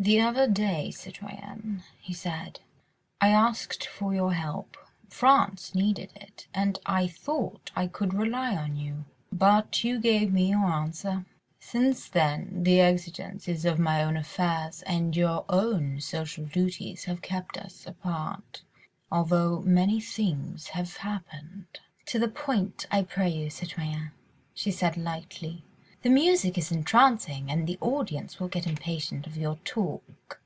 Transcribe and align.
"The 0.00 0.20
other 0.20 0.46
day, 0.46 0.92
citoyenne," 0.92 1.82
he 1.98 2.14
said, 2.14 2.60
"I 3.20 3.30
asked 3.30 3.84
for 3.84 4.14
your 4.14 4.32
help.... 4.32 4.76
France 5.08 5.74
needed 5.74 6.12
it, 6.14 6.46
and 6.54 6.78
I 6.86 7.08
thought 7.08 7.72
I 7.74 7.88
could 7.88 8.14
rely 8.14 8.54
on 8.54 8.76
you, 8.76 9.06
but 9.32 9.82
you 9.82 9.98
gave 9.98 10.32
me 10.32 10.50
your 10.50 10.66
answer.... 10.66 11.24
Since 11.58 12.10
then 12.10 12.62
the 12.62 12.80
exigencies 12.80 13.64
of 13.64 13.80
my 13.80 14.04
own 14.04 14.16
affairs 14.16 14.82
and 14.82 15.16
your 15.16 15.44
own 15.48 16.00
social 16.00 16.44
duties 16.44 17.06
have 17.06 17.20
kept 17.20 17.56
us 17.58 17.84
apart... 17.84 18.62
although 19.10 19.62
many 19.62 20.00
things 20.00 20.68
have 20.68 20.98
happened...." 20.98 21.66
"To 22.06 22.20
the 22.20 22.28
point, 22.28 22.86
I 22.92 23.02
pray 23.02 23.30
you, 23.30 23.50
citoyen," 23.50 24.12
she 24.54 24.70
said 24.70 24.96
lightly; 24.96 25.64
"the 26.00 26.08
music 26.08 26.56
is 26.56 26.70
entrancing, 26.70 27.50
and 27.50 27.66
the 27.66 27.76
audience 27.80 28.38
will 28.38 28.46
get 28.46 28.68
impatient 28.68 29.26
of 29.26 29.36
your 29.36 29.56
talk." 29.64 30.40